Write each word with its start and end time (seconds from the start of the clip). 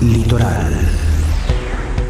Litoral. 0.00 0.72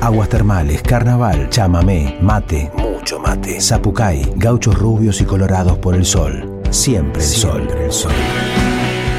Aguas 0.01 0.29
termales, 0.29 0.81
carnaval, 0.81 1.49
chamamé, 1.51 2.17
mate, 2.23 2.71
mucho 2.79 3.19
mate, 3.19 3.61
zapucay, 3.61 4.33
gauchos 4.37 4.79
rubios 4.79 5.21
y 5.21 5.25
colorados 5.25 5.77
por 5.79 5.97
el 5.97 6.05
sol. 6.05 6.63
Siempre 6.71 7.21
el 7.21 7.29
sol. 7.29 7.69
El 7.77 7.91
sol. 7.91 8.13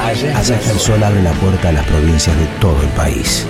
Allá, 0.02 0.38
Allá 0.38 0.56
está 0.56 0.72
el 0.72 0.78
sol 0.78 1.02
abre 1.02 1.22
la 1.22 1.32
puerta 1.32 1.68
a 1.68 1.72
las 1.72 1.86
provincias 1.86 2.34
de 2.38 2.46
todo 2.60 2.80
el 2.80 2.88
país. 2.90 3.46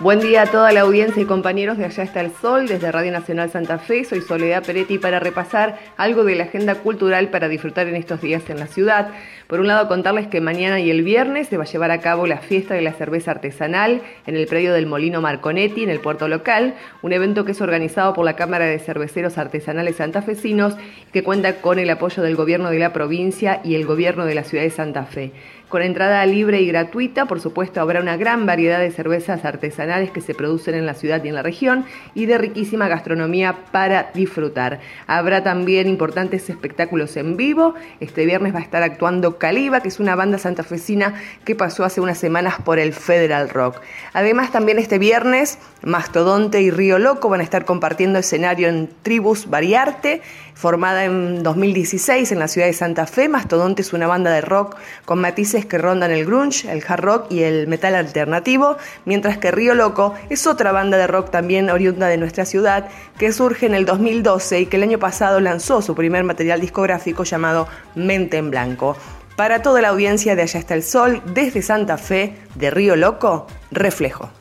Buen 0.00 0.20
día 0.20 0.40
a 0.40 0.46
toda 0.46 0.72
la 0.72 0.80
audiencia 0.80 1.22
y 1.22 1.26
compañeros 1.26 1.76
de 1.76 1.84
Allá 1.84 2.04
está 2.04 2.22
el 2.22 2.32
Sol, 2.32 2.66
desde 2.66 2.90
Radio 2.90 3.12
Nacional 3.12 3.50
Santa 3.50 3.76
Fe. 3.76 4.06
Soy 4.06 4.22
Soledad 4.22 4.64
Peretti 4.64 4.96
para 4.96 5.20
repasar 5.20 5.78
algo 5.98 6.24
de 6.24 6.36
la 6.36 6.44
agenda 6.44 6.76
cultural 6.76 7.28
para 7.28 7.48
disfrutar 7.48 7.86
en 7.86 7.96
estos 7.96 8.22
días 8.22 8.48
en 8.48 8.58
la 8.58 8.66
ciudad. 8.66 9.10
Por 9.46 9.60
un 9.60 9.66
lado, 9.66 9.88
contarles 9.88 10.26
que 10.26 10.40
mañana 10.40 10.80
y 10.80 10.90
el 10.90 11.02
viernes 11.02 11.48
se 11.48 11.58
va 11.58 11.64
a 11.64 11.66
llevar 11.66 11.90
a 11.90 12.00
cabo 12.00 12.26
la 12.26 12.38
fiesta 12.38 12.72
de 12.72 12.80
la 12.80 12.94
cerveza 12.94 13.32
artesanal 13.32 14.00
en 14.26 14.36
el 14.36 14.46
predio 14.46 14.72
del 14.72 14.86
Molino 14.86 15.20
Marconetti, 15.20 15.82
en 15.82 15.90
el 15.90 16.00
puerto 16.00 16.28
local, 16.28 16.76
un 17.02 17.12
evento 17.12 17.44
que 17.44 17.52
es 17.52 17.60
organizado 17.60 18.14
por 18.14 18.24
la 18.24 18.36
Cámara 18.36 18.64
de 18.64 18.78
Cerveceros 18.78 19.36
Artesanales 19.36 19.96
Santafesinos 19.96 20.76
que 21.12 21.22
cuenta 21.22 21.56
con 21.56 21.78
el 21.78 21.90
apoyo 21.90 22.22
del 22.22 22.36
gobierno 22.36 22.70
de 22.70 22.78
la 22.78 22.94
provincia 22.94 23.60
y 23.64 23.74
el 23.74 23.84
gobierno 23.84 24.24
de 24.24 24.34
la 24.34 24.44
ciudad 24.44 24.64
de 24.64 24.70
Santa 24.70 25.04
Fe. 25.04 25.32
Con 25.68 25.82
entrada 25.82 26.26
libre 26.26 26.60
y 26.62 26.66
gratuita, 26.66 27.26
por 27.26 27.40
supuesto, 27.40 27.80
habrá 27.80 28.00
una 28.00 28.16
gran 28.16 28.44
variedad 28.44 28.80
de 28.80 28.90
cervezas 28.90 29.44
artesanales 29.44 29.89
que 30.12 30.20
se 30.20 30.34
producen 30.34 30.74
en 30.74 30.86
la 30.86 30.94
ciudad 30.94 31.22
y 31.24 31.28
en 31.28 31.34
la 31.34 31.42
región 31.42 31.84
y 32.14 32.26
de 32.26 32.38
riquísima 32.38 32.86
gastronomía 32.86 33.56
para 33.72 34.10
disfrutar. 34.14 34.80
Habrá 35.06 35.42
también 35.42 35.88
importantes 35.88 36.48
espectáculos 36.48 37.16
en 37.16 37.36
vivo. 37.36 37.74
Este 37.98 38.24
viernes 38.24 38.54
va 38.54 38.60
a 38.60 38.62
estar 38.62 38.82
actuando 38.82 39.38
Caliba, 39.38 39.80
que 39.80 39.88
es 39.88 39.98
una 39.98 40.14
banda 40.14 40.38
santafesina 40.38 41.14
que 41.44 41.56
pasó 41.56 41.84
hace 41.84 42.00
unas 42.00 42.18
semanas 42.18 42.54
por 42.64 42.78
el 42.78 42.92
Federal 42.92 43.48
Rock. 43.48 43.80
Además, 44.12 44.52
también 44.52 44.78
este 44.78 44.98
viernes, 44.98 45.58
Mastodonte 45.82 46.62
y 46.62 46.70
Río 46.70 46.98
Loco 46.98 47.28
van 47.28 47.40
a 47.40 47.44
estar 47.44 47.64
compartiendo 47.64 48.18
escenario 48.18 48.68
en 48.68 48.88
Tribus 49.02 49.50
Variarte, 49.50 50.22
formada 50.60 51.06
en 51.06 51.42
2016 51.42 52.32
en 52.32 52.38
la 52.38 52.46
ciudad 52.46 52.66
de 52.66 52.74
Santa 52.74 53.06
Fe. 53.06 53.30
Mastodonte 53.30 53.80
es 53.80 53.94
una 53.94 54.06
banda 54.06 54.30
de 54.30 54.42
rock 54.42 54.76
con 55.06 55.18
matices 55.18 55.64
que 55.64 55.78
rondan 55.78 56.10
el 56.10 56.26
grunge, 56.26 56.70
el 56.70 56.84
hard 56.86 57.00
rock 57.00 57.32
y 57.32 57.42
el 57.44 57.66
metal 57.66 57.94
alternativo, 57.94 58.76
mientras 59.06 59.38
que 59.38 59.50
Río 59.50 59.74
Loco 59.74 60.14
es 60.28 60.46
otra 60.46 60.70
banda 60.70 60.98
de 60.98 61.06
rock 61.06 61.30
también 61.30 61.70
oriunda 61.70 62.08
de 62.08 62.18
nuestra 62.18 62.44
ciudad 62.44 62.88
que 63.18 63.32
surge 63.32 63.64
en 63.64 63.74
el 63.74 63.86
2012 63.86 64.60
y 64.60 64.66
que 64.66 64.76
el 64.76 64.82
año 64.82 64.98
pasado 64.98 65.40
lanzó 65.40 65.80
su 65.80 65.94
primer 65.94 66.24
material 66.24 66.60
discográfico 66.60 67.24
llamado 67.24 67.66
Mente 67.94 68.36
en 68.36 68.50
Blanco. 68.50 68.96
Para 69.36 69.62
toda 69.62 69.80
la 69.80 69.88
audiencia 69.88 70.36
de 70.36 70.42
Allá 70.42 70.60
está 70.60 70.74
el 70.74 70.82
Sol, 70.82 71.22
desde 71.24 71.62
Santa 71.62 71.96
Fe, 71.96 72.34
de 72.56 72.70
Río 72.70 72.96
Loco, 72.96 73.46
Reflejo. 73.70 74.39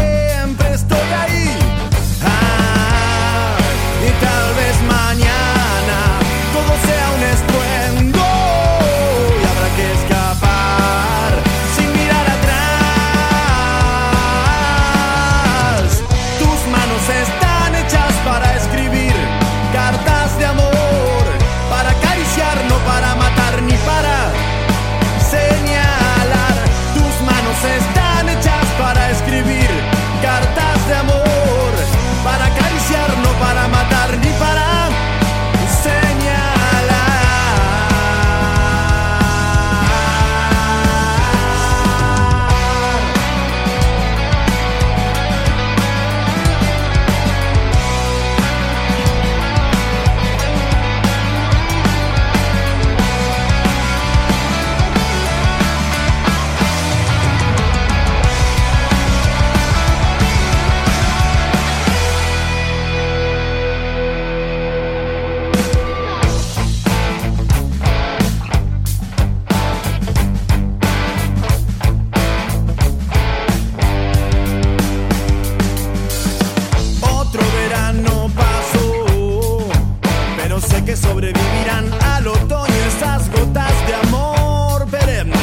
que 80.84 80.96
sobrevivirán 80.96 81.90
al 82.02 82.26
otoño 82.26 82.74
esas 82.88 83.30
gotas 83.30 83.72
de 83.86 83.94
amor 84.06 84.86
perennes 84.88 85.38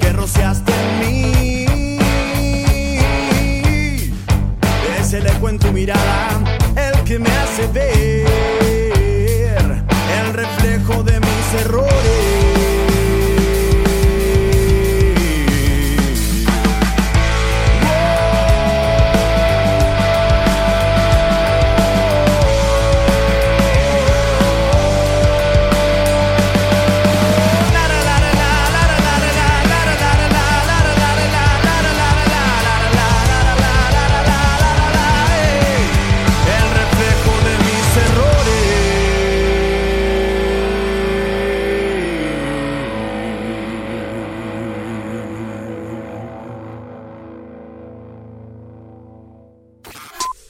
que 0.00 0.12
rociaste 0.12 0.72
en 0.72 1.00
mí. 1.00 1.98
Es 5.00 5.12
el 5.12 5.26
eco 5.26 5.48
en 5.48 5.58
tu 5.58 5.72
mirada 5.72 6.40
el 6.76 7.02
que 7.04 7.18
me 7.18 7.30
hace 7.30 7.66
ver 7.68 8.24
el 10.20 10.34
reflejo 10.34 11.02
de 11.02 11.18
mis 11.18 11.60
errores. 11.60 12.75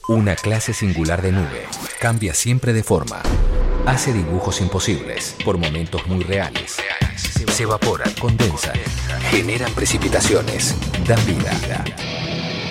Una 0.09 0.37
clase 0.37 0.73
singular 0.73 1.21
de 1.21 1.33
nube. 1.33 1.67
Cambia 2.01 2.33
siempre 2.33 2.73
de 2.73 2.85
forma. 2.85 3.23
Hace 3.87 4.13
dibujos 4.13 4.61
imposibles 4.61 5.35
por 5.45 5.59
momentos 5.59 6.07
muy 6.07 6.23
reales. 6.23 6.77
Se 7.17 7.65
evaporan, 7.65 8.13
condensan, 8.21 8.77
generan 9.33 9.73
precipitaciones, 9.73 10.77
dan 11.09 11.19
vida. 11.27 11.51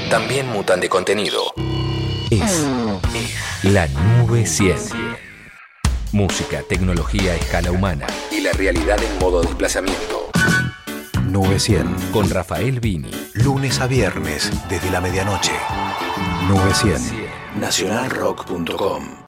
También 0.09 0.47
mutan 0.47 0.79
de 0.79 0.87
contenido. 0.87 1.53
Es, 2.31 2.65
la 3.63 3.87
nube 3.87 4.45
100. 4.45 4.77
Música, 6.13 6.63
tecnología 6.69 7.33
a 7.33 7.35
escala 7.35 7.71
humana 7.71 8.07
y 8.31 8.39
la 8.39 8.53
realidad 8.53 8.97
en 9.03 9.19
modo 9.19 9.41
desplazamiento. 9.41 10.29
Nube 11.27 11.59
100. 11.59 12.11
Con 12.13 12.29
Rafael 12.29 12.79
Vini. 12.79 13.11
Lunes 13.33 13.81
a 13.81 13.87
viernes 13.87 14.49
desde 14.69 14.89
la 14.89 15.01
medianoche. 15.01 15.51
Nube 16.47 16.73
100. 16.73 17.24
Nacionalrock.com 17.59 19.23